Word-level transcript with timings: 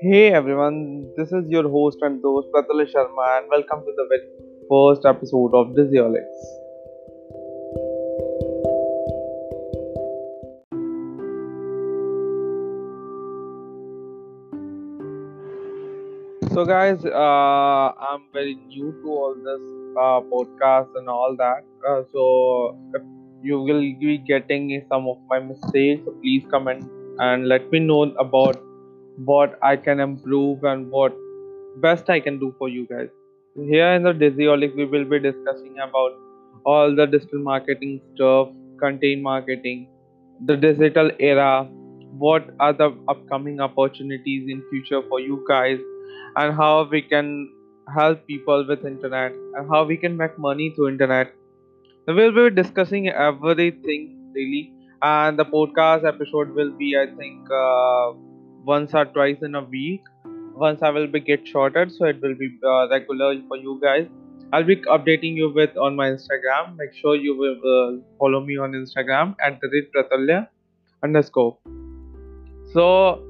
Hey 0.00 0.32
everyone, 0.32 1.12
this 1.16 1.32
is 1.32 1.48
your 1.48 1.68
host 1.68 1.98
and 2.02 2.22
host 2.22 2.46
Pratulya 2.54 2.86
Sharma, 2.88 3.24
and 3.36 3.50
welcome 3.50 3.80
to 3.80 3.92
the 3.96 4.06
very 4.08 4.28
first 4.70 5.04
episode 5.04 5.52
of 5.54 5.74
Digiholics. 5.74 6.38
So, 16.52 16.64
guys, 16.64 17.04
uh, 17.04 17.92
I'm 18.10 18.22
very 18.32 18.54
new 18.68 18.92
to 19.02 19.08
all 19.08 19.34
this 19.34 19.64
uh, 19.98 20.20
podcast 20.30 20.94
and 20.94 21.08
all 21.08 21.34
that. 21.38 21.64
Uh, 21.88 22.02
so, 22.12 22.78
you 23.42 23.60
will 23.60 23.80
be 23.80 24.18
getting 24.18 24.80
some 24.88 25.08
of 25.08 25.18
my 25.28 25.40
mistakes, 25.40 26.02
so 26.04 26.12
please 26.22 26.44
comment 26.48 26.88
and 27.18 27.48
let 27.48 27.68
me 27.72 27.80
know 27.80 28.02
about 28.20 28.67
what 29.24 29.58
I 29.62 29.76
can 29.76 30.00
improve 30.00 30.64
and 30.64 30.90
what 30.90 31.14
best 31.80 32.10
I 32.10 32.20
can 32.20 32.38
do 32.38 32.54
for 32.58 32.68
you 32.68 32.86
guys. 32.86 33.08
Here 33.56 33.92
in 33.94 34.02
the 34.04 34.12
Digiholic, 34.12 34.74
we 34.76 34.84
will 34.86 35.04
be 35.04 35.18
discussing 35.18 35.76
about 35.78 36.12
all 36.64 36.94
the 36.94 37.06
digital 37.06 37.40
marketing 37.40 38.00
stuff, 38.14 38.48
content 38.80 39.22
marketing, 39.22 39.88
the 40.46 40.56
digital 40.56 41.10
era, 41.18 41.68
what 42.18 42.50
are 42.60 42.72
the 42.72 42.90
upcoming 43.08 43.60
opportunities 43.60 44.48
in 44.48 44.62
future 44.70 45.02
for 45.08 45.20
you 45.20 45.44
guys, 45.48 45.78
and 46.36 46.54
how 46.54 46.88
we 46.90 47.02
can 47.02 47.50
help 47.94 48.26
people 48.26 48.66
with 48.68 48.84
internet 48.84 49.32
and 49.56 49.68
how 49.70 49.84
we 49.84 49.96
can 49.96 50.16
make 50.16 50.38
money 50.38 50.70
through 50.74 50.88
internet. 50.88 51.32
We 52.06 52.14
will 52.14 52.50
be 52.50 52.54
discussing 52.54 53.08
everything 53.08 54.32
really, 54.34 54.72
and 55.02 55.38
the 55.38 55.44
podcast 55.44 56.06
episode 56.06 56.50
will 56.54 56.70
be, 56.72 56.96
I 56.96 57.06
think, 57.06 57.50
uh, 57.50 58.12
once 58.70 58.94
or 58.94 59.04
twice 59.16 59.42
in 59.48 59.54
a 59.54 59.64
week 59.74 60.14
once 60.58 60.82
I 60.82 60.90
will 60.90 61.06
be 61.06 61.20
get 61.20 61.46
shorted, 61.46 61.92
so 61.92 62.04
it 62.06 62.20
will 62.20 62.34
be 62.34 62.48
uh, 62.64 62.88
regular 62.88 63.34
for 63.48 63.56
you 63.56 63.78
guys. 63.82 64.06
I'll 64.52 64.64
be 64.64 64.76
updating 64.96 65.36
you 65.36 65.50
with 65.54 65.76
on 65.76 65.94
my 65.94 66.08
Instagram. 66.10 66.76
Make 66.76 66.94
sure 66.94 67.14
you 67.14 67.36
will 67.36 67.58
uh, 67.72 68.00
follow 68.18 68.40
me 68.40 68.56
on 68.58 68.72
Instagram 68.72 69.34
at 69.44 69.60
the 69.60 69.82
Pratulya 69.94 70.48
underscore. 71.02 71.56
So 72.72 73.22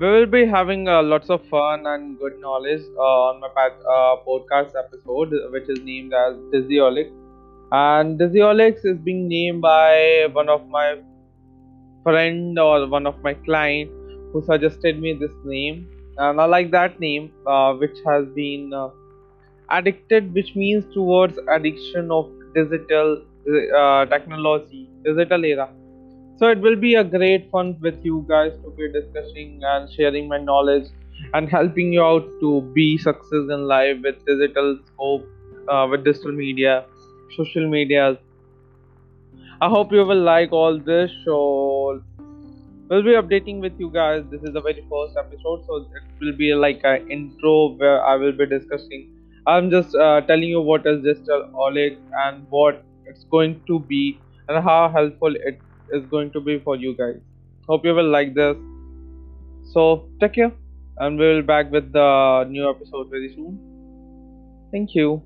we 0.00 0.10
will 0.10 0.26
be 0.26 0.44
having 0.44 0.88
uh, 0.88 1.02
lots 1.02 1.30
of 1.30 1.46
fun 1.48 1.86
and 1.86 2.18
good 2.18 2.40
knowledge 2.40 2.82
uh, 2.96 3.00
on 3.00 3.40
my 3.40 3.68
uh, 3.96 4.16
podcast 4.26 4.72
episode, 4.84 5.34
which 5.52 5.68
is 5.68 5.80
named 5.80 6.14
as 6.14 6.34
Digiholics. 6.54 7.12
And 7.72 8.18
Digiholics 8.18 8.84
is 8.84 8.98
being 8.98 9.28
named 9.28 9.60
by 9.62 10.28
one 10.32 10.48
of 10.48 10.68
my 10.68 10.96
friend 12.02 12.58
or 12.58 12.86
one 12.88 13.06
of 13.06 13.22
my 13.22 13.34
client 13.34 13.90
who 14.34 14.44
suggested 14.44 15.00
me 15.00 15.14
this 15.14 15.32
name 15.44 15.88
and 16.18 16.40
I 16.40 16.44
like 16.46 16.70
that 16.72 17.00
name, 17.00 17.32
uh, 17.46 17.74
which 17.74 17.96
has 18.06 18.26
been 18.34 18.72
uh, 18.74 18.90
addicted, 19.70 20.34
which 20.34 20.54
means 20.54 20.84
towards 20.94 21.38
addiction 21.50 22.10
of 22.10 22.30
digital 22.54 23.22
uh, 23.76 24.06
technology, 24.06 24.90
digital 25.04 25.44
era. 25.44 25.70
So 26.36 26.48
it 26.48 26.60
will 26.60 26.76
be 26.76 26.96
a 26.96 27.04
great 27.04 27.50
fun 27.50 27.76
with 27.80 28.04
you 28.04 28.26
guys 28.28 28.52
to 28.64 28.70
be 28.76 28.92
discussing 28.92 29.60
and 29.62 29.90
sharing 29.92 30.28
my 30.28 30.38
knowledge 30.38 30.84
and 31.32 31.48
helping 31.48 31.92
you 31.92 32.02
out 32.02 32.26
to 32.40 32.62
be 32.74 32.98
success 32.98 33.50
in 33.50 33.66
life 33.68 33.98
with 34.02 34.16
digital 34.26 34.78
scope, 34.86 35.26
uh, 35.68 35.86
with 35.90 36.04
digital 36.04 36.32
media, 36.32 36.84
social 37.36 37.68
media. 37.68 38.18
I 39.60 39.68
hope 39.68 39.92
you 39.92 40.04
will 40.04 40.22
like 40.22 40.52
all 40.52 40.78
this. 40.78 41.10
So 41.24 42.02
we'll 42.88 43.02
be 43.02 43.10
updating 43.20 43.60
with 43.60 43.74
you 43.78 43.90
guys. 43.90 44.24
This 44.30 44.42
is 44.42 44.52
the 44.52 44.60
very 44.60 44.84
first 44.90 45.16
episode 45.18 45.64
so 45.66 45.76
it 45.76 46.02
will 46.20 46.36
be 46.36 46.54
like 46.54 46.80
an 46.84 47.10
intro 47.10 47.74
where 47.76 48.04
i 48.04 48.16
will 48.16 48.32
be 48.32 48.46
discussing. 48.46 49.10
I'm 49.46 49.70
just 49.70 49.94
uh, 49.94 50.20
telling 50.22 50.48
you 50.48 50.60
what 50.60 50.86
is 50.86 51.02
Digiholics 51.04 52.00
and 52.24 52.46
what 52.48 52.84
it's 53.06 53.24
going 53.24 53.60
to 53.66 53.80
be 53.80 54.22
and 54.48 54.62
how 54.62 54.88
helpful 54.88 55.34
it 55.34 55.60
is 55.92 56.06
going 56.06 56.32
to 56.32 56.40
be 56.40 56.58
for 56.58 56.76
you 56.76 56.96
guys. 56.96 57.20
Hope 57.68 57.84
you 57.84 57.94
will 57.94 58.10
like 58.10 58.34
this. 58.34 58.56
So 59.72 60.08
take 60.20 60.34
care 60.34 60.52
and 60.98 61.18
we'll 61.18 61.42
back 61.42 61.70
with 61.70 61.92
the 61.92 62.44
new 62.48 62.68
episode 62.70 63.10
very 63.10 63.32
soon. 63.34 63.58
Thank 64.72 64.94
you 64.94 65.22